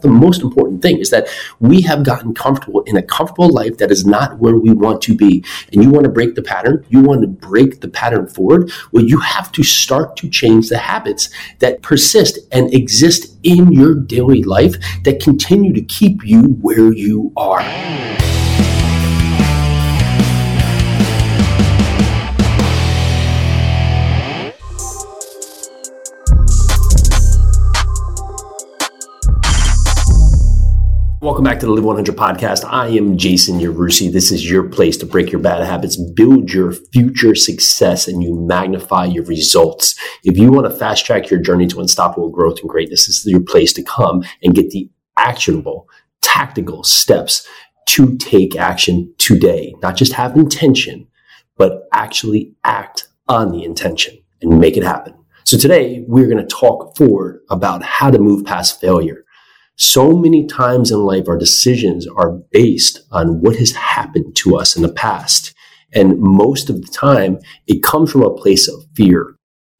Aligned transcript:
the 0.00 0.08
most 0.08 0.42
important 0.42 0.82
thing 0.82 0.98
is 0.98 1.10
that 1.10 1.28
we 1.60 1.80
have 1.80 2.04
gotten 2.04 2.34
comfortable 2.34 2.82
in 2.82 2.96
a 2.96 3.02
comfortable 3.02 3.48
life 3.48 3.78
that 3.78 3.90
is 3.90 4.04
not 4.04 4.38
where 4.38 4.56
we 4.56 4.70
want 4.70 5.00
to 5.02 5.16
be. 5.16 5.44
And 5.72 5.82
you 5.82 5.90
want 5.90 6.04
to 6.04 6.10
break 6.10 6.34
the 6.34 6.42
pattern, 6.42 6.84
you 6.88 7.00
want 7.00 7.22
to 7.22 7.28
break 7.28 7.80
the 7.80 7.88
pattern 7.88 8.26
forward. 8.26 8.70
Well, 8.92 9.04
you 9.04 9.20
have 9.20 9.50
to 9.52 9.62
start 9.62 10.16
to 10.18 10.28
change 10.28 10.68
the 10.68 10.78
habits 10.78 11.30
that 11.60 11.82
persist 11.82 12.38
and 12.52 12.72
exist 12.74 13.36
in 13.44 13.72
your 13.72 13.94
daily 13.94 14.42
life 14.42 14.74
that 15.04 15.20
continue 15.20 15.72
to 15.72 15.82
keep 15.82 16.24
you 16.24 16.42
where 16.60 16.92
you 16.92 17.32
are. 17.36 17.60
Welcome 31.34 31.50
back 31.50 31.58
to 31.58 31.66
the 31.66 31.72
Live 31.72 31.82
100 31.82 32.16
podcast. 32.16 32.64
I 32.64 32.86
am 32.90 33.18
Jason 33.18 33.58
Yarusi. 33.58 34.12
This 34.12 34.30
is 34.30 34.48
your 34.48 34.68
place 34.68 34.96
to 34.98 35.04
break 35.04 35.32
your 35.32 35.40
bad 35.40 35.64
habits, 35.64 35.96
build 35.96 36.52
your 36.52 36.70
future 36.70 37.34
success, 37.34 38.06
and 38.06 38.22
you 38.22 38.38
magnify 38.38 39.06
your 39.06 39.24
results. 39.24 39.98
If 40.22 40.38
you 40.38 40.52
want 40.52 40.70
to 40.70 40.78
fast 40.78 41.04
track 41.04 41.30
your 41.30 41.40
journey 41.40 41.66
to 41.66 41.80
unstoppable 41.80 42.30
growth 42.30 42.60
and 42.60 42.70
greatness, 42.70 43.06
this 43.06 43.18
is 43.18 43.26
your 43.26 43.40
place 43.40 43.72
to 43.72 43.82
come 43.82 44.22
and 44.44 44.54
get 44.54 44.70
the 44.70 44.88
actionable, 45.18 45.88
tactical 46.20 46.84
steps 46.84 47.44
to 47.88 48.16
take 48.18 48.54
action 48.54 49.12
today. 49.18 49.74
Not 49.82 49.96
just 49.96 50.12
have 50.12 50.36
intention, 50.36 51.08
but 51.56 51.88
actually 51.92 52.54
act 52.62 53.08
on 53.26 53.50
the 53.50 53.64
intention 53.64 54.16
and 54.40 54.60
make 54.60 54.76
it 54.76 54.84
happen. 54.84 55.14
So 55.42 55.58
today 55.58 56.04
we're 56.06 56.28
going 56.28 56.46
to 56.46 56.46
talk 56.46 56.96
forward 56.96 57.40
about 57.50 57.82
how 57.82 58.12
to 58.12 58.20
move 58.20 58.44
past 58.44 58.80
failure 58.80 59.24
so 59.76 60.16
many 60.16 60.46
times 60.46 60.90
in 60.90 61.00
life, 61.00 61.28
our 61.28 61.36
decisions 61.36 62.06
are 62.06 62.32
based 62.52 63.00
on 63.10 63.40
what 63.40 63.56
has 63.56 63.72
happened 63.72 64.36
to 64.36 64.56
us 64.56 64.76
in 64.76 64.82
the 64.82 64.92
past. 64.92 65.52
And 65.92 66.18
most 66.18 66.70
of 66.70 66.80
the 66.80 66.92
time, 66.92 67.38
it 67.66 67.82
comes 67.82 68.10
from 68.10 68.22
a 68.22 68.34
place 68.34 68.68
of 68.68 68.84
fear 68.94 69.33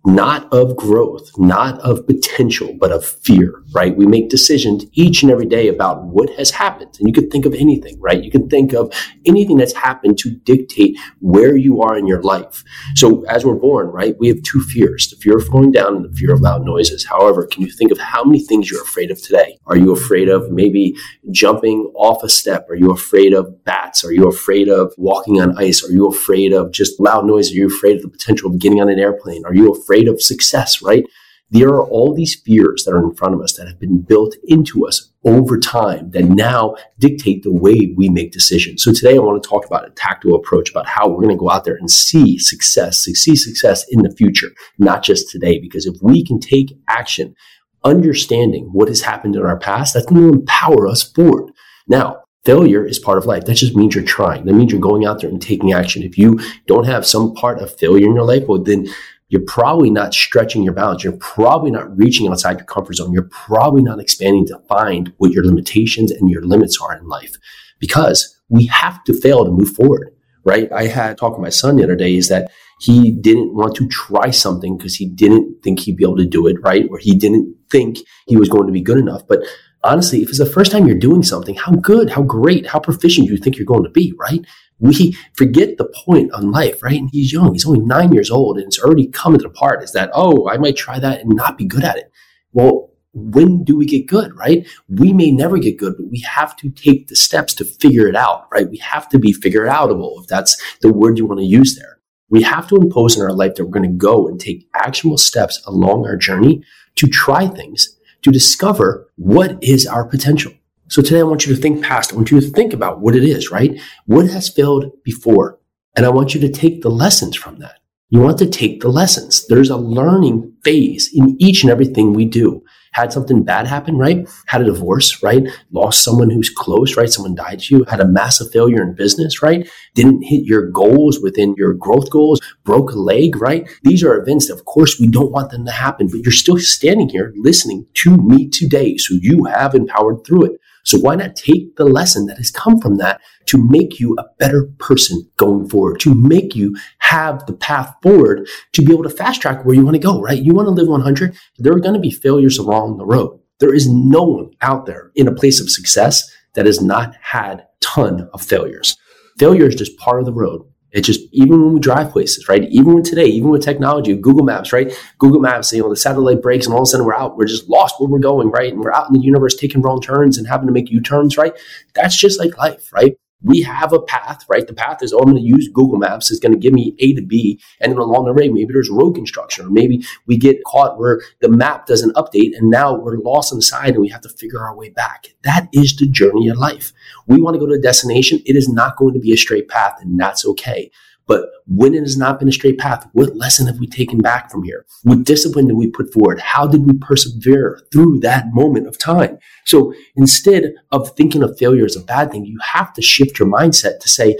not 0.06 0.52
of 0.52 0.76
growth, 0.76 1.30
not 1.38 1.80
of 1.80 2.06
potential, 2.06 2.76
but 2.78 2.92
of 2.92 3.04
fear, 3.04 3.62
right? 3.74 3.96
We 3.96 4.06
make 4.06 4.28
decisions 4.28 4.84
each 4.92 5.22
and 5.22 5.32
every 5.32 5.46
day 5.46 5.68
about 5.68 6.04
what 6.04 6.28
has 6.36 6.50
happened. 6.50 6.96
And 6.98 7.08
you 7.08 7.14
could 7.14 7.30
think 7.30 7.46
of 7.46 7.54
anything, 7.54 7.98
right? 8.00 8.22
You 8.22 8.30
can 8.30 8.48
think 8.48 8.74
of 8.74 8.92
anything 9.24 9.56
that's 9.56 9.72
happened 9.72 10.18
to 10.18 10.30
dictate 10.30 10.98
where 11.20 11.56
you 11.56 11.80
are 11.80 11.96
in 11.96 12.06
your 12.06 12.20
life. 12.22 12.64
So 12.94 13.24
as 13.24 13.46
we're 13.46 13.54
born, 13.54 13.86
right, 13.86 14.14
we 14.18 14.28
have 14.28 14.42
two 14.42 14.60
fears, 14.60 15.08
the 15.08 15.16
fear 15.16 15.38
of 15.38 15.46
falling 15.46 15.72
down 15.72 15.96
and 15.96 16.04
the 16.04 16.14
fear 16.14 16.34
of 16.34 16.40
loud 16.42 16.66
noises. 16.66 17.06
However, 17.06 17.46
can 17.46 17.62
you 17.62 17.70
think 17.70 17.90
of 17.90 17.98
how 17.98 18.24
many 18.24 18.40
things 18.40 18.70
you're 18.70 18.82
afraid 18.82 19.10
of 19.10 19.22
today? 19.22 19.58
Are 19.66 19.76
you 19.76 19.92
afraid 19.92 20.28
of 20.28 20.50
maybe 20.50 20.94
jumping 21.30 21.90
off 21.94 22.22
a 22.22 22.28
step? 22.28 22.68
Are 22.68 22.76
you 22.76 22.90
afraid 22.90 23.32
of 23.32 23.64
bats? 23.64 24.04
Are 24.04 24.12
you 24.12 24.28
afraid 24.28 24.68
of 24.68 24.92
walking 24.98 25.40
on 25.40 25.56
ice? 25.56 25.82
Are 25.82 25.92
you 25.92 26.06
afraid 26.08 26.52
of 26.52 26.72
just 26.72 27.00
loud 27.00 27.24
noise? 27.24 27.50
Are 27.50 27.54
you 27.54 27.68
afraid 27.68 27.96
of 27.96 28.02
the 28.02 28.08
potential 28.08 28.50
of 28.50 28.58
getting 28.58 28.82
on 28.82 28.90
an 28.90 28.98
airplane? 28.98 29.44
Are 29.46 29.54
you 29.54 29.72
afraid 29.72 29.93
afraid 29.94 30.08
of 30.08 30.20
success, 30.20 30.82
right? 30.82 31.04
There 31.50 31.68
are 31.68 31.84
all 31.84 32.14
these 32.14 32.34
fears 32.34 32.84
that 32.84 32.92
are 32.92 33.04
in 33.04 33.14
front 33.14 33.34
of 33.34 33.40
us 33.40 33.52
that 33.56 33.68
have 33.68 33.78
been 33.78 34.00
built 34.00 34.34
into 34.44 34.86
us 34.86 35.12
over 35.24 35.58
time 35.58 36.10
that 36.10 36.24
now 36.24 36.74
dictate 36.98 37.42
the 37.42 37.52
way 37.52 37.94
we 37.96 38.08
make 38.08 38.32
decisions. 38.32 38.82
So 38.82 38.92
today 38.92 39.14
I 39.14 39.20
want 39.20 39.40
to 39.40 39.48
talk 39.48 39.64
about 39.64 39.86
a 39.86 39.90
tactical 39.90 40.36
approach 40.36 40.70
about 40.70 40.88
how 40.88 41.06
we're 41.06 41.22
going 41.22 41.28
to 41.28 41.36
go 41.36 41.50
out 41.50 41.64
there 41.64 41.76
and 41.76 41.90
see 41.90 42.38
success, 42.38 43.04
see 43.04 43.36
success 43.36 43.84
in 43.88 44.02
the 44.02 44.10
future, 44.10 44.48
not 44.78 45.04
just 45.04 45.30
today. 45.30 45.60
Because 45.60 45.86
if 45.86 45.96
we 46.02 46.24
can 46.24 46.40
take 46.40 46.76
action, 46.88 47.36
understanding 47.84 48.70
what 48.72 48.88
has 48.88 49.02
happened 49.02 49.36
in 49.36 49.42
our 49.42 49.58
past, 49.58 49.94
that's 49.94 50.06
going 50.06 50.22
to 50.22 50.38
empower 50.38 50.88
us 50.88 51.04
forward. 51.04 51.52
Now, 51.86 52.24
Failure 52.44 52.84
is 52.84 52.98
part 52.98 53.16
of 53.16 53.24
life. 53.24 53.46
That 53.46 53.54
just 53.54 53.74
means 53.74 53.94
you're 53.94 54.04
trying. 54.04 54.44
That 54.44 54.52
means 54.52 54.70
you're 54.70 54.78
going 54.78 55.06
out 55.06 55.22
there 55.22 55.30
and 55.30 55.40
taking 55.40 55.72
action. 55.72 56.02
If 56.02 56.18
you 56.18 56.38
don't 56.66 56.84
have 56.84 57.06
some 57.06 57.32
part 57.34 57.58
of 57.58 57.74
failure 57.78 58.06
in 58.06 58.14
your 58.14 58.26
life, 58.26 58.44
well, 58.46 58.62
then 58.62 58.86
you're 59.28 59.44
probably 59.46 59.90
not 59.90 60.14
stretching 60.14 60.62
your 60.62 60.74
bounds. 60.74 61.02
You're 61.02 61.16
probably 61.16 61.70
not 61.70 61.96
reaching 61.96 62.28
outside 62.28 62.58
your 62.58 62.66
comfort 62.66 62.94
zone. 62.94 63.12
You're 63.12 63.28
probably 63.30 63.82
not 63.82 64.00
expanding 64.00 64.46
to 64.48 64.58
find 64.68 65.12
what 65.16 65.32
your 65.32 65.44
limitations 65.44 66.10
and 66.10 66.30
your 66.30 66.42
limits 66.42 66.78
are 66.80 66.96
in 66.96 67.06
life 67.08 67.36
because 67.78 68.40
we 68.48 68.66
have 68.66 69.02
to 69.04 69.14
fail 69.14 69.44
to 69.44 69.50
move 69.50 69.70
forward, 69.70 70.14
right? 70.44 70.70
I 70.72 70.86
had 70.86 71.18
talk 71.18 71.34
to 71.36 71.42
my 71.42 71.48
son 71.48 71.76
the 71.76 71.84
other 71.84 71.96
day 71.96 72.16
is 72.16 72.28
that 72.28 72.50
he 72.80 73.10
didn't 73.10 73.54
want 73.54 73.74
to 73.76 73.88
try 73.88 74.30
something 74.30 74.76
because 74.76 74.94
he 74.94 75.06
didn't 75.06 75.62
think 75.62 75.80
he'd 75.80 75.96
be 75.96 76.04
able 76.04 76.16
to 76.16 76.26
do 76.26 76.46
it, 76.46 76.56
right? 76.62 76.86
Or 76.90 76.98
he 76.98 77.14
didn't 77.14 77.56
think 77.70 77.98
he 78.26 78.36
was 78.36 78.48
going 78.48 78.66
to 78.66 78.72
be 78.72 78.82
good 78.82 78.98
enough. 78.98 79.26
But 79.26 79.40
honestly, 79.82 80.22
if 80.22 80.28
it's 80.28 80.38
the 80.38 80.46
first 80.46 80.70
time 80.70 80.86
you're 80.86 80.98
doing 80.98 81.22
something, 81.22 81.54
how 81.54 81.72
good, 81.72 82.10
how 82.10 82.22
great, 82.22 82.66
how 82.66 82.80
proficient 82.80 83.28
do 83.28 83.32
you 83.32 83.38
think 83.38 83.56
you're 83.56 83.66
going 83.66 83.84
to 83.84 83.90
be, 83.90 84.12
right? 84.18 84.44
We 84.84 85.16
forget 85.32 85.78
the 85.78 85.90
point 86.04 86.30
on 86.32 86.50
life, 86.50 86.82
right? 86.82 87.00
And 87.00 87.08
he's 87.10 87.32
young. 87.32 87.54
He's 87.54 87.66
only 87.66 87.80
nine 87.80 88.12
years 88.12 88.30
old 88.30 88.58
and 88.58 88.66
it's 88.66 88.78
already 88.78 89.06
coming 89.06 89.38
to 89.38 89.44
the 89.44 89.50
part 89.50 89.82
is 89.82 89.92
that, 89.92 90.10
oh, 90.12 90.46
I 90.48 90.58
might 90.58 90.76
try 90.76 90.98
that 90.98 91.20
and 91.20 91.30
not 91.34 91.56
be 91.56 91.64
good 91.64 91.84
at 91.84 91.96
it. 91.96 92.12
Well, 92.52 92.90
when 93.14 93.64
do 93.64 93.76
we 93.76 93.86
get 93.86 94.06
good, 94.06 94.36
right? 94.36 94.66
We 94.88 95.14
may 95.14 95.30
never 95.30 95.56
get 95.56 95.78
good, 95.78 95.94
but 95.96 96.10
we 96.10 96.20
have 96.20 96.54
to 96.56 96.68
take 96.70 97.08
the 97.08 97.16
steps 97.16 97.54
to 97.54 97.64
figure 97.64 98.08
it 98.08 98.16
out, 98.16 98.46
right? 98.52 98.68
We 98.68 98.76
have 98.78 99.08
to 99.10 99.18
be 99.18 99.32
figure 99.32 99.66
outable, 99.66 100.20
if 100.20 100.26
that's 100.26 100.60
the 100.82 100.92
word 100.92 101.16
you 101.16 101.24
want 101.24 101.40
to 101.40 101.46
use 101.46 101.76
there. 101.76 102.00
We 102.28 102.42
have 102.42 102.68
to 102.68 102.76
impose 102.76 103.16
in 103.16 103.22
our 103.22 103.32
life 103.32 103.54
that 103.54 103.64
we're 103.64 103.70
going 103.70 103.90
to 103.90 103.96
go 103.96 104.28
and 104.28 104.38
take 104.38 104.68
actionable 104.74 105.18
steps 105.18 105.62
along 105.66 106.06
our 106.06 106.16
journey 106.16 106.62
to 106.96 107.06
try 107.06 107.46
things, 107.46 107.96
to 108.22 108.30
discover 108.30 109.08
what 109.16 109.62
is 109.62 109.86
our 109.86 110.04
potential. 110.04 110.52
So 110.88 111.00
today 111.00 111.20
I 111.20 111.24
want 111.24 111.46
you 111.46 111.54
to 111.54 111.60
think 111.60 111.82
past. 111.82 112.12
I 112.12 112.16
want 112.16 112.30
you 112.30 112.40
to 112.40 112.46
think 112.46 112.74
about 112.74 113.00
what 113.00 113.16
it 113.16 113.24
is, 113.24 113.50
right? 113.50 113.80
What 114.04 114.26
has 114.26 114.50
failed 114.50 114.92
before? 115.02 115.58
And 115.96 116.04
I 116.04 116.10
want 116.10 116.34
you 116.34 116.40
to 116.42 116.50
take 116.50 116.82
the 116.82 116.90
lessons 116.90 117.36
from 117.36 117.58
that. 117.60 117.78
You 118.10 118.20
want 118.20 118.38
to 118.38 118.46
take 118.46 118.80
the 118.80 118.90
lessons. 118.90 119.46
There's 119.46 119.70
a 119.70 119.78
learning 119.78 120.52
phase 120.62 121.10
in 121.12 121.36
each 121.40 121.62
and 121.62 121.70
everything 121.70 122.12
we 122.12 122.26
do. 122.26 122.62
Had 122.92 123.12
something 123.12 123.42
bad 123.42 123.66
happen, 123.66 123.96
right? 123.96 124.28
Had 124.46 124.60
a 124.60 124.66
divorce, 124.66 125.22
right? 125.22 125.48
Lost 125.72 126.04
someone 126.04 126.30
who's 126.30 126.50
close, 126.50 126.96
right? 126.96 127.10
Someone 127.10 127.34
died 127.34 127.60
to 127.60 127.76
you. 127.76 127.84
Had 127.84 128.00
a 128.00 128.06
massive 128.06 128.52
failure 128.52 128.82
in 128.82 128.94
business, 128.94 129.42
right? 129.42 129.68
Didn't 129.94 130.22
hit 130.22 130.44
your 130.44 130.70
goals 130.70 131.18
within 131.18 131.54
your 131.56 131.72
growth 131.72 132.10
goals. 132.10 132.40
Broke 132.62 132.92
a 132.92 132.98
leg, 132.98 133.40
right? 133.40 133.68
These 133.84 134.04
are 134.04 134.16
events 134.16 134.48
that, 134.48 134.54
of 134.54 134.66
course, 134.66 135.00
we 135.00 135.08
don't 135.08 135.32
want 135.32 135.50
them 135.50 135.64
to 135.64 135.72
happen, 135.72 136.08
but 136.08 136.20
you're 136.20 136.30
still 136.30 136.58
standing 136.58 137.08
here 137.08 137.32
listening 137.36 137.86
to 137.94 138.16
me 138.16 138.48
today. 138.50 138.98
So 138.98 139.14
you 139.20 139.44
have 139.44 139.74
empowered 139.74 140.24
through 140.24 140.44
it. 140.44 140.60
So 140.84 140.98
why 140.98 141.16
not 141.16 141.34
take 141.34 141.76
the 141.76 141.84
lesson 141.84 142.26
that 142.26 142.36
has 142.36 142.50
come 142.50 142.80
from 142.80 142.96
that 142.98 143.20
to 143.46 143.58
make 143.58 143.98
you 143.98 144.14
a 144.18 144.24
better 144.38 144.68
person 144.78 145.28
going 145.36 145.68
forward, 145.68 146.00
to 146.00 146.14
make 146.14 146.54
you 146.54 146.76
have 146.98 147.44
the 147.46 147.54
path 147.54 147.94
forward 148.02 148.46
to 148.72 148.82
be 148.82 148.92
able 148.92 149.02
to 149.02 149.10
fast 149.10 149.42
track 149.42 149.64
where 149.64 149.74
you 149.74 149.84
want 149.84 149.94
to 149.94 150.00
go, 150.00 150.20
right? 150.20 150.42
You 150.42 150.54
want 150.54 150.66
to 150.66 150.72
live 150.72 150.88
100. 150.88 151.36
There 151.58 151.72
are 151.72 151.80
going 151.80 151.94
to 151.94 152.00
be 152.00 152.10
failures 152.10 152.58
along 152.58 152.98
the 152.98 153.06
road. 153.06 153.40
There 153.60 153.74
is 153.74 153.88
no 153.88 154.22
one 154.24 154.50
out 154.60 154.86
there 154.86 155.10
in 155.14 155.26
a 155.26 155.34
place 155.34 155.60
of 155.60 155.70
success 155.70 156.30
that 156.54 156.66
has 156.66 156.80
not 156.80 157.14
had 157.20 157.66
ton 157.80 158.28
of 158.32 158.42
failures. 158.42 158.96
Failure 159.38 159.66
is 159.66 159.74
just 159.74 159.96
part 159.98 160.20
of 160.20 160.26
the 160.26 160.32
road. 160.32 160.66
It's 160.94 161.06
just 161.06 161.20
even 161.32 161.60
when 161.60 161.74
we 161.74 161.80
drive 161.80 162.12
places, 162.12 162.48
right? 162.48 162.62
Even 162.70 162.94
with 162.94 163.04
today, 163.04 163.26
even 163.26 163.50
with 163.50 163.62
technology, 163.62 164.14
Google 164.14 164.44
Maps, 164.44 164.72
right? 164.72 164.92
Google 165.18 165.40
Maps, 165.40 165.72
you 165.72 165.82
know, 165.82 165.90
the 165.90 165.96
satellite 165.96 166.40
breaks 166.40 166.66
and 166.66 166.74
all 166.74 166.82
of 166.82 166.84
a 166.84 166.86
sudden 166.86 167.04
we're 167.04 167.16
out. 167.16 167.36
We're 167.36 167.46
just 167.46 167.68
lost 167.68 167.96
where 167.98 168.08
we're 168.08 168.20
going, 168.20 168.50
right? 168.50 168.72
And 168.72 168.80
we're 168.80 168.94
out 168.94 169.08
in 169.08 169.14
the 169.14 169.20
universe 169.20 169.56
taking 169.56 169.82
wrong 169.82 170.00
turns 170.00 170.38
and 170.38 170.46
having 170.46 170.68
to 170.68 170.72
make 170.72 170.90
U 170.90 171.00
turns, 171.00 171.36
right? 171.36 171.52
That's 171.94 172.16
just 172.16 172.38
like 172.38 172.56
life, 172.56 172.92
right? 172.92 173.16
We 173.44 173.62
have 173.62 173.92
a 173.92 174.00
path, 174.00 174.44
right? 174.48 174.66
The 174.66 174.74
path 174.74 175.02
is, 175.02 175.12
oh, 175.12 175.18
I'm 175.18 175.24
going 175.26 175.36
to 175.36 175.42
use 175.42 175.68
Google 175.68 175.98
Maps. 175.98 176.30
It's 176.30 176.40
going 176.40 176.52
to 176.52 176.58
give 176.58 176.72
me 176.72 176.96
A 176.98 177.14
to 177.14 177.22
B. 177.22 177.60
And 177.80 177.92
then 177.92 177.98
along 177.98 178.24
the 178.24 178.32
way, 178.32 178.48
maybe 178.48 178.72
there's 178.72 178.90
road 178.90 179.12
construction, 179.12 179.66
or 179.66 179.70
maybe 179.70 180.04
we 180.26 180.36
get 180.36 180.64
caught 180.64 180.98
where 180.98 181.20
the 181.40 181.48
map 181.48 181.86
doesn't 181.86 182.16
update 182.16 182.56
and 182.56 182.70
now 182.70 182.94
we're 182.94 183.18
lost 183.18 183.52
inside 183.52 183.90
and 183.90 184.00
we 184.00 184.08
have 184.08 184.22
to 184.22 184.28
figure 184.30 184.60
our 184.60 184.74
way 184.74 184.88
back. 184.88 185.34
That 185.42 185.68
is 185.72 185.94
the 185.94 186.06
journey 186.06 186.48
of 186.48 186.56
life. 186.56 186.92
We 187.26 187.40
want 187.40 187.54
to 187.54 187.60
go 187.60 187.66
to 187.66 187.74
a 187.74 187.78
destination. 187.78 188.40
It 188.46 188.56
is 188.56 188.68
not 188.68 188.96
going 188.96 189.14
to 189.14 189.20
be 189.20 189.32
a 189.32 189.36
straight 189.36 189.68
path, 189.68 189.96
and 190.00 190.18
that's 190.18 190.46
okay. 190.46 190.90
But 191.26 191.48
when 191.66 191.94
it 191.94 192.00
has 192.00 192.16
not 192.16 192.38
been 192.38 192.48
a 192.48 192.52
straight 192.52 192.78
path, 192.78 193.08
what 193.12 193.36
lesson 193.36 193.66
have 193.66 193.78
we 193.78 193.86
taken 193.86 194.18
back 194.18 194.50
from 194.50 194.62
here? 194.62 194.84
What 195.02 195.24
discipline 195.24 195.68
did 195.68 195.76
we 195.76 195.90
put 195.90 196.12
forward? 196.12 196.40
How 196.40 196.66
did 196.66 196.86
we 196.86 196.98
persevere 196.98 197.80
through 197.90 198.20
that 198.20 198.52
moment 198.52 198.86
of 198.86 198.98
time? 198.98 199.38
So 199.64 199.94
instead 200.16 200.74
of 200.92 201.14
thinking 201.16 201.42
of 201.42 201.58
failure 201.58 201.86
as 201.86 201.96
a 201.96 202.00
bad 202.00 202.30
thing, 202.30 202.44
you 202.44 202.58
have 202.62 202.92
to 202.94 203.02
shift 203.02 203.38
your 203.38 203.48
mindset 203.48 204.00
to 204.00 204.08
say, 204.08 204.36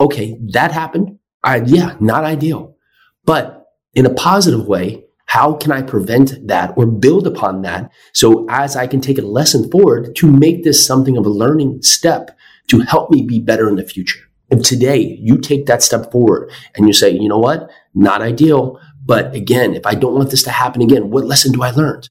okay, 0.00 0.36
that 0.52 0.72
happened. 0.72 1.18
I, 1.44 1.58
yeah, 1.58 1.96
not 2.00 2.24
ideal. 2.24 2.76
But 3.24 3.66
in 3.94 4.06
a 4.06 4.14
positive 4.14 4.66
way, 4.66 5.04
how 5.26 5.54
can 5.54 5.72
I 5.72 5.82
prevent 5.82 6.46
that 6.46 6.74
or 6.76 6.86
build 6.86 7.26
upon 7.26 7.62
that? 7.62 7.90
So 8.12 8.46
as 8.50 8.76
I 8.76 8.86
can 8.86 9.00
take 9.00 9.18
a 9.18 9.22
lesson 9.22 9.70
forward 9.70 10.14
to 10.16 10.30
make 10.30 10.64
this 10.64 10.84
something 10.84 11.16
of 11.16 11.26
a 11.26 11.30
learning 11.30 11.82
step 11.82 12.36
to 12.68 12.80
help 12.80 13.10
me 13.10 13.22
be 13.22 13.40
better 13.40 13.68
in 13.68 13.76
the 13.76 13.84
future. 13.84 14.20
If 14.50 14.62
today 14.62 15.18
you 15.20 15.38
take 15.38 15.66
that 15.66 15.82
step 15.82 16.12
forward 16.12 16.50
and 16.74 16.86
you 16.86 16.92
say, 16.92 17.10
you 17.10 17.28
know 17.28 17.38
what, 17.38 17.70
not 17.94 18.22
ideal, 18.22 18.80
but 19.04 19.34
again, 19.34 19.74
if 19.74 19.86
I 19.86 19.94
don't 19.94 20.14
want 20.14 20.30
this 20.30 20.42
to 20.44 20.50
happen 20.50 20.82
again, 20.82 21.10
what 21.10 21.24
lesson 21.24 21.52
do 21.52 21.62
I 21.62 21.70
learn? 21.70 22.02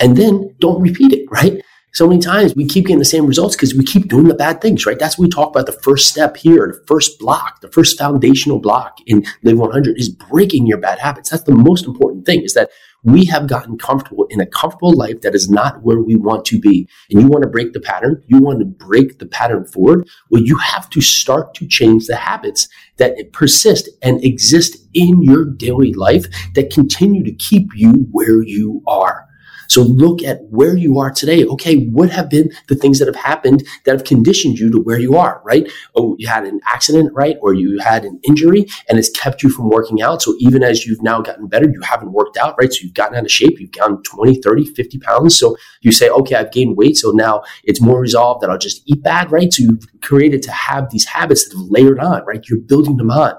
And 0.00 0.16
then 0.16 0.54
don't 0.60 0.82
repeat 0.82 1.12
it, 1.12 1.26
right? 1.30 1.62
so 1.96 2.06
many 2.06 2.20
times 2.20 2.54
we 2.54 2.66
keep 2.66 2.84
getting 2.84 2.98
the 2.98 3.06
same 3.06 3.24
results 3.24 3.56
because 3.56 3.74
we 3.74 3.82
keep 3.82 4.08
doing 4.08 4.28
the 4.28 4.34
bad 4.34 4.60
things, 4.60 4.84
right? 4.84 4.98
That's 4.98 5.16
what 5.16 5.24
we 5.24 5.30
talk 5.30 5.48
about. 5.48 5.64
The 5.64 5.72
first 5.72 6.10
step 6.10 6.36
here, 6.36 6.66
the 6.78 6.86
first 6.86 7.18
block, 7.18 7.62
the 7.62 7.70
first 7.72 7.96
foundational 7.96 8.58
block 8.58 8.98
in 9.06 9.24
Live 9.44 9.58
100 9.58 9.98
is 9.98 10.10
breaking 10.10 10.66
your 10.66 10.76
bad 10.76 10.98
habits. 10.98 11.30
That's 11.30 11.44
the 11.44 11.54
most 11.54 11.86
important 11.86 12.26
thing 12.26 12.42
is 12.42 12.52
that 12.52 12.68
we 13.06 13.24
have 13.24 13.46
gotten 13.46 13.78
comfortable 13.78 14.26
in 14.30 14.40
a 14.40 14.46
comfortable 14.46 14.92
life 14.92 15.20
that 15.20 15.34
is 15.34 15.48
not 15.48 15.80
where 15.82 16.00
we 16.00 16.16
want 16.16 16.44
to 16.46 16.58
be. 16.58 16.88
And 17.08 17.22
you 17.22 17.28
want 17.28 17.44
to 17.44 17.48
break 17.48 17.72
the 17.72 17.80
pattern. 17.80 18.20
You 18.26 18.40
want 18.40 18.58
to 18.58 18.64
break 18.64 19.20
the 19.20 19.26
pattern 19.26 19.64
forward. 19.64 20.08
Well, 20.28 20.42
you 20.42 20.58
have 20.58 20.90
to 20.90 21.00
start 21.00 21.54
to 21.54 21.68
change 21.68 22.08
the 22.08 22.16
habits 22.16 22.68
that 22.96 23.32
persist 23.32 23.88
and 24.02 24.22
exist 24.24 24.76
in 24.92 25.22
your 25.22 25.44
daily 25.44 25.92
life 25.94 26.26
that 26.54 26.72
continue 26.72 27.22
to 27.22 27.32
keep 27.32 27.68
you 27.76 28.08
where 28.10 28.42
you 28.42 28.82
are. 28.88 29.25
So 29.68 29.82
look 29.82 30.22
at 30.22 30.42
where 30.50 30.76
you 30.76 30.98
are 30.98 31.10
today. 31.10 31.44
Okay, 31.44 31.86
what 31.86 32.10
have 32.10 32.30
been 32.30 32.50
the 32.68 32.74
things 32.74 32.98
that 32.98 33.06
have 33.06 33.16
happened 33.16 33.66
that 33.84 33.92
have 33.92 34.04
conditioned 34.04 34.58
you 34.58 34.70
to 34.70 34.80
where 34.80 34.98
you 34.98 35.16
are, 35.16 35.42
right? 35.44 35.70
Oh, 35.94 36.16
you 36.18 36.28
had 36.28 36.44
an 36.44 36.60
accident, 36.66 37.12
right? 37.14 37.36
Or 37.40 37.54
you 37.54 37.78
had 37.78 38.04
an 38.04 38.20
injury 38.22 38.66
and 38.88 38.98
it's 38.98 39.10
kept 39.10 39.42
you 39.42 39.50
from 39.50 39.68
working 39.68 40.02
out. 40.02 40.22
So 40.22 40.34
even 40.38 40.62
as 40.62 40.86
you've 40.86 41.02
now 41.02 41.20
gotten 41.20 41.46
better, 41.46 41.68
you 41.68 41.80
haven't 41.82 42.12
worked 42.12 42.36
out, 42.36 42.56
right? 42.58 42.72
So 42.72 42.80
you've 42.82 42.94
gotten 42.94 43.16
out 43.16 43.24
of 43.24 43.30
shape, 43.30 43.60
you've 43.60 43.72
gained 43.72 44.04
20, 44.04 44.40
30, 44.40 44.66
50 44.66 44.98
pounds. 44.98 45.36
So 45.36 45.56
you 45.80 45.92
say, 45.92 46.08
okay, 46.08 46.36
I've 46.36 46.52
gained 46.52 46.76
weight. 46.76 46.96
So 46.96 47.10
now 47.10 47.42
it's 47.64 47.80
more 47.80 48.00
resolved 48.00 48.42
that 48.42 48.50
I'll 48.50 48.58
just 48.58 48.82
eat 48.86 49.02
bad, 49.02 49.30
right? 49.30 49.52
So 49.52 49.64
you've 49.64 50.00
created 50.00 50.42
to 50.42 50.52
have 50.52 50.90
these 50.90 51.06
habits 51.06 51.48
that 51.48 51.56
have 51.56 51.66
layered 51.68 52.00
on, 52.00 52.24
right? 52.24 52.46
You're 52.48 52.60
building 52.60 52.96
them 52.96 53.10
on. 53.10 53.34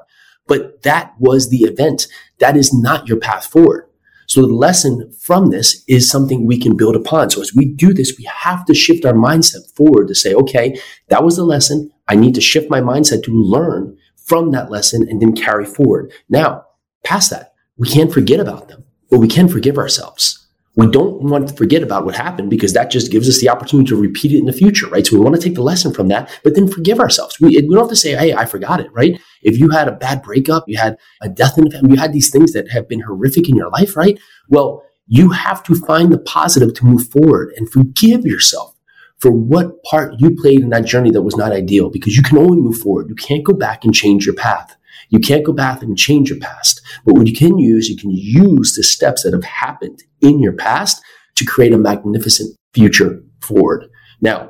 But 0.48 0.84
that 0.84 1.14
was 1.20 1.50
the 1.50 1.64
event. 1.64 2.08
That 2.40 2.56
is 2.56 2.74
not 2.74 3.08
your 3.08 3.18
path 3.18 3.46
forward. 3.46 3.87
So 4.28 4.42
the 4.42 4.54
lesson 4.54 5.12
from 5.20 5.50
this 5.50 5.84
is 5.88 6.10
something 6.10 6.46
we 6.46 6.60
can 6.60 6.76
build 6.76 6.96
upon. 6.96 7.30
So 7.30 7.42
as 7.42 7.56
we 7.56 7.66
do 7.66 7.94
this, 7.94 8.18
we 8.18 8.26
have 8.26 8.66
to 8.66 8.74
shift 8.74 9.06
our 9.06 9.14
mindset 9.14 9.74
forward 9.74 10.10
to 10.10 10.16
say, 10.16 10.34
okay, 10.34 10.80
that 11.08 11.24
was 11.24 11.38
the 11.38 11.44
lesson. 11.44 11.92
I 12.10 12.16
need 12.16 12.36
to 12.36 12.42
shift 12.42 12.70
my 12.70 12.82
mindset 12.82 13.24
to 13.24 13.32
learn 13.32 13.98
from 14.18 14.52
that 14.52 14.70
lesson 14.70 15.08
and 15.10 15.22
then 15.22 15.34
carry 15.34 15.66
forward. 15.66 16.12
Now, 16.30 16.66
past 17.06 17.30
that, 17.30 17.54
we 17.78 17.88
can't 17.88 18.12
forget 18.12 18.42
about 18.42 18.68
them, 18.68 18.84
but 19.10 19.20
we 19.20 19.30
can 19.30 19.48
forgive 19.48 19.78
ourselves. 19.78 20.47
We 20.78 20.86
don't 20.86 21.24
want 21.24 21.48
to 21.48 21.56
forget 21.56 21.82
about 21.82 22.06
what 22.06 22.16
happened 22.16 22.52
because 22.52 22.74
that 22.74 22.92
just 22.92 23.12
gives 23.12 23.28
us 23.28 23.42
the 23.42 23.50
opportunity 23.50 23.90
to 23.90 24.00
repeat 24.00 24.32
it 24.32 24.38
in 24.38 24.46
the 24.46 24.54
future, 24.54 24.88
right? 24.88 25.06
So 25.06 25.18
we 25.18 25.24
want 25.24 25.36
to 25.36 25.42
take 25.42 25.56
the 25.56 25.64
lesson 25.64 25.92
from 25.92 26.08
that, 26.10 26.40
but 26.44 26.54
then 26.54 26.68
forgive 26.68 27.00
ourselves. 27.00 27.36
We, 27.42 27.50
we 27.50 27.62
don't 27.62 27.80
have 27.80 27.90
to 27.90 27.96
say, 27.96 28.16
hey, 28.16 28.36
I 28.36 28.46
forgot 28.46 28.80
it, 28.80 28.94
right? 28.94 29.20
If 29.42 29.60
you 29.60 29.72
had 29.72 29.88
a 29.88 29.94
bad 29.94 30.22
breakup, 30.22 30.66
you 30.68 30.78
had 30.78 30.98
a 31.20 31.30
death 31.30 31.58
in 31.58 31.64
the 31.64 31.72
family, 31.72 31.96
you 31.96 32.00
had 32.00 32.14
these 32.14 32.30
things 32.30 32.54
that 32.54 32.70
have 32.70 32.88
been 32.88 33.02
horrific 33.02 33.50
in 33.50 33.56
your 33.56 33.72
life, 33.72 33.98
right? 33.98 34.20
Well, 34.50 34.84
you 35.08 35.32
have 35.32 35.64
to 35.64 35.74
find 35.74 36.14
the 36.14 36.20
positive 36.20 36.76
to 36.76 36.86
move 36.86 37.10
forward 37.10 37.54
and 37.58 37.68
forgive 37.68 38.24
yourself 38.24 38.76
for 39.18 39.32
what 39.32 39.82
part 39.84 40.14
you 40.20 40.36
played 40.36 40.60
in 40.60 40.70
that 40.70 40.86
journey 40.86 41.10
that 41.10 41.24
was 41.24 41.36
not 41.36 41.54
ideal 41.54 41.90
because 41.90 42.16
you 42.16 42.22
can 42.22 42.38
only 42.38 42.58
move 42.58 42.78
forward. 42.78 43.10
You 43.10 43.16
can't 43.16 43.44
go 43.44 43.54
back 43.54 43.84
and 43.84 43.96
change 43.96 44.28
your 44.28 44.36
path. 44.36 44.77
You 45.10 45.20
can't 45.20 45.46
go 45.46 45.54
back 45.54 45.82
and 45.82 45.98
change 45.98 46.30
your 46.30 46.40
past. 46.40 46.82
But 47.06 47.16
what 47.16 47.28
you 47.28 47.34
can 47.34 47.58
use, 47.58 47.90
you 47.90 47.98
can 47.98 48.12
use 48.12 48.76
the 48.76 48.84
steps 48.84 49.24
that 49.24 49.34
have 49.34 49.44
happened 49.44 50.04
in 50.22 50.40
your 50.40 50.54
past 50.54 51.02
to 51.36 51.46
create 51.46 51.74
a 51.74 51.78
magnificent 51.78 52.56
future 52.74 53.24
forward. 53.42 53.86
Now, 54.22 54.50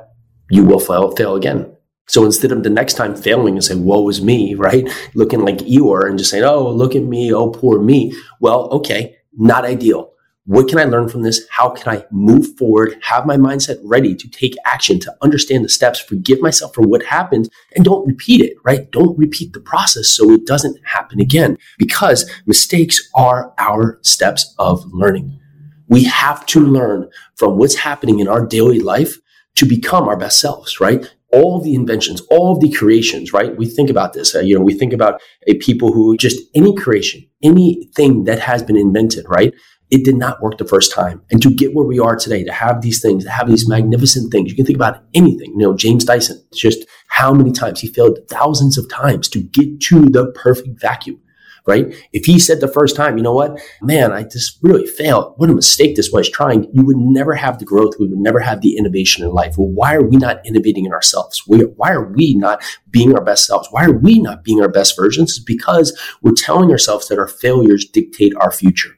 you 0.50 0.64
will 0.64 0.80
fail, 0.80 1.14
fail 1.14 1.36
again. 1.36 1.70
So 2.08 2.24
instead 2.24 2.52
of 2.52 2.62
the 2.62 2.70
next 2.70 2.94
time 2.94 3.14
failing 3.14 3.54
and 3.54 3.62
saying, 3.62 3.84
woe 3.84 4.08
is 4.08 4.22
me, 4.22 4.54
right? 4.54 4.88
Looking 5.14 5.40
like 5.40 5.58
Eeyore 5.58 6.08
and 6.08 6.18
just 6.18 6.30
saying, 6.30 6.44
oh, 6.44 6.70
look 6.70 6.96
at 6.96 7.02
me, 7.02 7.32
oh, 7.34 7.50
poor 7.50 7.80
me. 7.80 8.14
Well, 8.40 8.68
okay, 8.70 9.16
not 9.34 9.66
ideal. 9.66 10.12
What 10.48 10.66
can 10.66 10.78
I 10.78 10.84
learn 10.84 11.10
from 11.10 11.20
this? 11.20 11.46
How 11.50 11.68
can 11.68 11.94
I 11.94 12.06
move 12.10 12.56
forward, 12.56 12.96
have 13.02 13.26
my 13.26 13.36
mindset 13.36 13.78
ready 13.84 14.14
to 14.14 14.30
take 14.30 14.54
action, 14.64 14.98
to 15.00 15.14
understand 15.20 15.62
the 15.62 15.68
steps, 15.68 16.00
forgive 16.00 16.40
myself 16.40 16.74
for 16.74 16.80
what 16.80 17.02
happened, 17.02 17.50
and 17.76 17.84
don't 17.84 18.06
repeat 18.06 18.40
it, 18.40 18.56
right? 18.64 18.90
Don't 18.90 19.18
repeat 19.18 19.52
the 19.52 19.60
process 19.60 20.08
so 20.08 20.30
it 20.30 20.46
doesn't 20.46 20.80
happen 20.86 21.20
again 21.20 21.58
because 21.76 22.30
mistakes 22.46 23.10
are 23.14 23.52
our 23.58 23.98
steps 24.00 24.54
of 24.58 24.82
learning. 24.86 25.38
We 25.86 26.04
have 26.04 26.46
to 26.46 26.60
learn 26.60 27.10
from 27.36 27.58
what's 27.58 27.74
happening 27.74 28.18
in 28.18 28.26
our 28.26 28.46
daily 28.46 28.80
life 28.80 29.18
to 29.56 29.66
become 29.66 30.08
our 30.08 30.16
best 30.16 30.40
selves, 30.40 30.80
right? 30.80 31.14
all 31.30 31.60
the 31.60 31.74
inventions, 31.74 32.22
all 32.30 32.52
of 32.52 32.60
the 32.60 32.72
creations, 32.72 33.34
right? 33.34 33.54
We 33.54 33.66
think 33.66 33.90
about 33.90 34.14
this. 34.14 34.34
Uh, 34.34 34.40
you 34.40 34.54
know, 34.54 34.64
we 34.64 34.72
think 34.72 34.94
about 34.94 35.20
a 35.46 35.54
people 35.56 35.92
who 35.92 36.16
just 36.16 36.40
any 36.54 36.74
creation, 36.74 37.28
anything 37.42 38.24
that 38.24 38.38
has 38.38 38.62
been 38.62 38.78
invented, 38.78 39.26
right? 39.28 39.52
It 39.90 40.04
did 40.04 40.16
not 40.16 40.42
work 40.42 40.58
the 40.58 40.64
first 40.66 40.92
time. 40.92 41.22
And 41.30 41.40
to 41.42 41.50
get 41.50 41.74
where 41.74 41.86
we 41.86 41.98
are 41.98 42.16
today, 42.16 42.44
to 42.44 42.52
have 42.52 42.82
these 42.82 43.00
things, 43.00 43.24
to 43.24 43.30
have 43.30 43.48
these 43.48 43.68
magnificent 43.68 44.30
things, 44.30 44.50
you 44.50 44.56
can 44.56 44.66
think 44.66 44.76
about 44.76 45.02
anything. 45.14 45.52
You 45.52 45.58
know, 45.58 45.76
James 45.76 46.04
Dyson, 46.04 46.42
just 46.54 46.86
how 47.08 47.32
many 47.32 47.52
times 47.52 47.80
he 47.80 47.88
failed 47.88 48.18
thousands 48.28 48.76
of 48.76 48.88
times 48.90 49.28
to 49.30 49.40
get 49.40 49.80
to 49.82 50.06
the 50.06 50.30
perfect 50.32 50.80
vacuum, 50.80 51.20
right? 51.66 51.94
If 52.12 52.26
he 52.26 52.38
said 52.38 52.60
the 52.60 52.68
first 52.68 52.96
time, 52.96 53.16
you 53.16 53.22
know 53.22 53.32
what, 53.32 53.60
man, 53.80 54.12
I 54.12 54.24
just 54.24 54.58
really 54.62 54.86
failed. 54.86 55.34
What 55.36 55.50
a 55.50 55.54
mistake 55.54 55.96
this 55.96 56.10
was 56.12 56.28
trying. 56.28 56.68
You 56.72 56.84
would 56.84 56.98
never 56.98 57.34
have 57.34 57.58
the 57.58 57.64
growth. 57.64 57.94
We 57.98 58.08
would 58.08 58.18
never 58.18 58.40
have 58.40 58.60
the 58.60 58.76
innovation 58.76 59.24
in 59.24 59.30
life. 59.30 59.56
Well, 59.56 59.68
why 59.68 59.94
are 59.94 60.04
we 60.04 60.16
not 60.16 60.44
innovating 60.44 60.84
in 60.84 60.92
ourselves? 60.92 61.42
Why 61.46 61.90
are 61.90 62.12
we 62.12 62.34
not 62.34 62.62
being 62.90 63.14
our 63.14 63.24
best 63.24 63.46
selves? 63.46 63.68
Why 63.70 63.86
are 63.86 63.98
we 63.98 64.18
not 64.18 64.44
being 64.44 64.60
our 64.60 64.68
best 64.68 64.96
versions? 64.96 65.30
It's 65.30 65.38
because 65.38 65.98
we're 66.20 66.32
telling 66.32 66.70
ourselves 66.70 67.08
that 67.08 67.18
our 67.18 67.28
failures 67.28 67.86
dictate 67.86 68.34
our 68.36 68.52
future. 68.52 68.97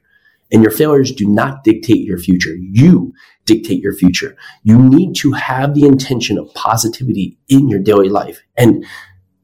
And 0.51 0.61
your 0.61 0.71
failures 0.71 1.11
do 1.11 1.25
not 1.27 1.63
dictate 1.63 2.05
your 2.05 2.17
future. 2.17 2.55
You 2.59 3.13
dictate 3.45 3.81
your 3.81 3.93
future. 3.93 4.35
You 4.63 4.77
need 4.77 5.15
to 5.17 5.31
have 5.31 5.73
the 5.73 5.85
intention 5.85 6.37
of 6.37 6.53
positivity 6.53 7.37
in 7.47 7.69
your 7.69 7.79
daily 7.79 8.09
life. 8.09 8.41
And 8.57 8.85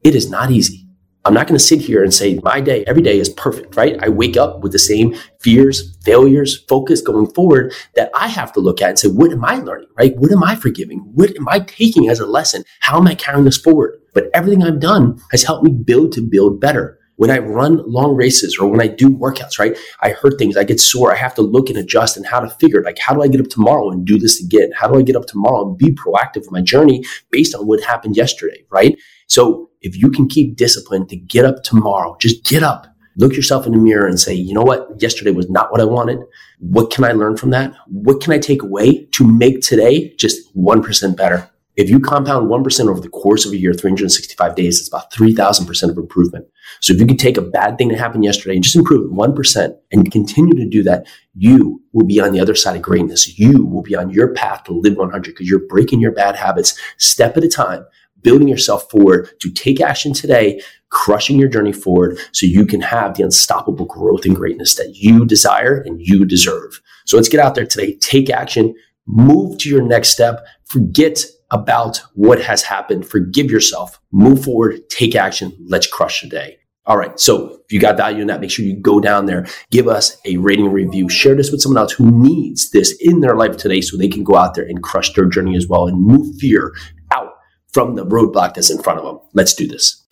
it 0.04 0.14
is 0.14 0.30
not 0.30 0.50
easy. 0.50 0.84
I'm 1.24 1.34
not 1.34 1.46
going 1.46 1.58
to 1.58 1.64
sit 1.64 1.80
here 1.80 2.02
and 2.02 2.14
say 2.14 2.38
my 2.42 2.60
day, 2.60 2.84
every 2.86 3.02
day 3.02 3.18
is 3.18 3.28
perfect, 3.28 3.76
right? 3.76 4.02
I 4.02 4.08
wake 4.08 4.36
up 4.36 4.60
with 4.62 4.72
the 4.72 4.78
same 4.78 5.14
fears, 5.40 5.96
failures, 6.02 6.64
focus 6.68 7.02
going 7.02 7.26
forward 7.34 7.74
that 7.96 8.10
I 8.14 8.28
have 8.28 8.52
to 8.54 8.60
look 8.60 8.80
at 8.80 8.90
and 8.90 8.98
say, 8.98 9.08
what 9.08 9.32
am 9.32 9.44
I 9.44 9.56
learning, 9.56 9.88
right? 9.98 10.16
What 10.16 10.32
am 10.32 10.42
I 10.42 10.56
forgiving? 10.56 11.00
What 11.12 11.36
am 11.36 11.46
I 11.48 11.60
taking 11.60 12.08
as 12.08 12.20
a 12.20 12.26
lesson? 12.26 12.64
How 12.80 12.98
am 12.98 13.06
I 13.06 13.14
carrying 13.14 13.44
this 13.44 13.58
forward? 13.58 14.00
But 14.14 14.30
everything 14.32 14.62
I've 14.62 14.80
done 14.80 15.20
has 15.30 15.42
helped 15.42 15.64
me 15.64 15.72
build 15.72 16.12
to 16.12 16.22
build 16.22 16.60
better 16.60 16.97
when 17.18 17.30
I 17.30 17.38
run 17.38 17.82
long 17.84 18.14
races 18.14 18.56
or 18.58 18.68
when 18.70 18.80
I 18.80 18.86
do 18.86 19.08
workouts, 19.08 19.58
right? 19.58 19.76
I 20.00 20.10
hurt 20.10 20.38
things, 20.38 20.56
I 20.56 20.62
get 20.62 20.78
sore, 20.78 21.12
I 21.12 21.16
have 21.16 21.34
to 21.34 21.42
look 21.42 21.68
and 21.68 21.76
adjust 21.76 22.16
and 22.16 22.24
how 22.24 22.38
to 22.38 22.48
figure 22.48 22.78
it. 22.78 22.84
Like, 22.84 22.98
how 22.98 23.12
do 23.12 23.22
I 23.22 23.28
get 23.28 23.40
up 23.40 23.48
tomorrow 23.48 23.90
and 23.90 24.06
do 24.06 24.18
this 24.18 24.40
again? 24.42 24.70
How 24.76 24.86
do 24.86 24.96
I 24.98 25.02
get 25.02 25.16
up 25.16 25.26
tomorrow 25.26 25.68
and 25.68 25.76
be 25.76 25.90
proactive 25.90 26.42
with 26.42 26.52
my 26.52 26.62
journey 26.62 27.04
based 27.30 27.56
on 27.56 27.66
what 27.66 27.82
happened 27.82 28.16
yesterday, 28.16 28.64
right? 28.70 28.96
So 29.26 29.68
if 29.80 29.96
you 29.96 30.10
can 30.10 30.28
keep 30.28 30.56
discipline 30.56 31.08
to 31.08 31.16
get 31.16 31.44
up 31.44 31.64
tomorrow, 31.64 32.16
just 32.20 32.44
get 32.44 32.62
up, 32.62 32.86
look 33.16 33.34
yourself 33.34 33.66
in 33.66 33.72
the 33.72 33.78
mirror 33.78 34.06
and 34.06 34.20
say, 34.20 34.32
you 34.32 34.54
know 34.54 34.62
what? 34.62 35.02
Yesterday 35.02 35.32
was 35.32 35.50
not 35.50 35.72
what 35.72 35.80
I 35.80 35.84
wanted. 35.84 36.20
What 36.60 36.92
can 36.92 37.02
I 37.02 37.10
learn 37.10 37.36
from 37.36 37.50
that? 37.50 37.74
What 37.88 38.20
can 38.20 38.32
I 38.32 38.38
take 38.38 38.62
away 38.62 39.06
to 39.06 39.26
make 39.26 39.60
today 39.60 40.14
just 40.14 40.54
1% 40.56 41.16
better? 41.16 41.50
If 41.78 41.88
you 41.88 42.00
compound 42.00 42.50
1% 42.50 42.88
over 42.88 43.00
the 43.00 43.08
course 43.08 43.46
of 43.46 43.52
a 43.52 43.56
year, 43.56 43.72
365 43.72 44.56
days, 44.56 44.80
it's 44.80 44.88
about 44.88 45.12
3,000% 45.12 45.88
of 45.88 45.96
improvement. 45.96 46.44
So 46.80 46.92
if 46.92 46.98
you 46.98 47.06
can 47.06 47.16
take 47.16 47.36
a 47.36 47.42
bad 47.42 47.78
thing 47.78 47.86
that 47.88 47.98
happened 47.98 48.24
yesterday 48.24 48.56
and 48.56 48.64
just 48.64 48.74
improve 48.74 49.04
it 49.04 49.16
1% 49.16 49.76
and 49.92 50.10
continue 50.10 50.54
to 50.56 50.68
do 50.68 50.82
that, 50.82 51.06
you 51.34 51.80
will 51.92 52.04
be 52.04 52.20
on 52.20 52.32
the 52.32 52.40
other 52.40 52.56
side 52.56 52.74
of 52.74 52.82
greatness. 52.82 53.38
You 53.38 53.64
will 53.64 53.82
be 53.82 53.94
on 53.94 54.10
your 54.10 54.34
path 54.34 54.64
to 54.64 54.72
live 54.72 54.96
100 54.96 55.22
because 55.22 55.48
you're 55.48 55.68
breaking 55.68 56.00
your 56.00 56.10
bad 56.10 56.34
habits 56.34 56.76
step 56.96 57.36
at 57.36 57.44
a 57.44 57.48
time, 57.48 57.86
building 58.22 58.48
yourself 58.48 58.90
forward 58.90 59.30
to 59.38 59.48
take 59.48 59.80
action 59.80 60.12
today, 60.12 60.60
crushing 60.90 61.38
your 61.38 61.48
journey 61.48 61.72
forward 61.72 62.18
so 62.32 62.44
you 62.44 62.66
can 62.66 62.80
have 62.80 63.14
the 63.14 63.22
unstoppable 63.22 63.86
growth 63.86 64.24
and 64.24 64.34
greatness 64.34 64.74
that 64.74 64.96
you 64.96 65.24
desire 65.24 65.80
and 65.86 66.04
you 66.04 66.24
deserve. 66.24 66.82
So 67.06 67.16
let's 67.16 67.28
get 67.28 67.38
out 67.38 67.54
there 67.54 67.66
today, 67.66 67.94
take 68.00 68.30
action, 68.30 68.74
move 69.06 69.58
to 69.58 69.70
your 69.70 69.82
next 69.82 70.08
step, 70.08 70.44
forget 70.64 71.22
about 71.50 72.00
what 72.14 72.40
has 72.42 72.62
happened. 72.62 73.08
Forgive 73.08 73.50
yourself, 73.50 74.00
move 74.12 74.44
forward, 74.44 74.88
take 74.90 75.14
action. 75.14 75.56
Let's 75.66 75.86
crush 75.86 76.22
the 76.22 76.28
day. 76.28 76.58
All 76.86 76.96
right. 76.96 77.20
So 77.20 77.58
if 77.66 77.72
you 77.72 77.80
got 77.80 77.98
value 77.98 78.22
in 78.22 78.28
that, 78.28 78.40
make 78.40 78.50
sure 78.50 78.64
you 78.64 78.74
go 78.74 78.98
down 78.98 79.26
there, 79.26 79.46
give 79.70 79.88
us 79.88 80.16
a 80.24 80.38
rating 80.38 80.72
review, 80.72 81.10
share 81.10 81.34
this 81.34 81.50
with 81.50 81.60
someone 81.60 81.82
else 81.82 81.92
who 81.92 82.10
needs 82.10 82.70
this 82.70 82.96
in 83.00 83.20
their 83.20 83.36
life 83.36 83.58
today 83.58 83.82
so 83.82 83.98
they 83.98 84.08
can 84.08 84.24
go 84.24 84.36
out 84.36 84.54
there 84.54 84.64
and 84.64 84.82
crush 84.82 85.12
their 85.12 85.26
journey 85.26 85.54
as 85.54 85.68
well 85.68 85.86
and 85.86 86.02
move 86.02 86.34
fear 86.38 86.74
out 87.12 87.34
from 87.74 87.94
the 87.94 88.06
roadblock 88.06 88.54
that's 88.54 88.70
in 88.70 88.82
front 88.82 88.98
of 88.98 89.04
them. 89.04 89.20
Let's 89.34 89.54
do 89.54 89.68
this. 89.68 90.02